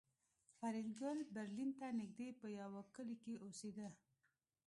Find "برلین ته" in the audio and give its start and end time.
1.35-1.87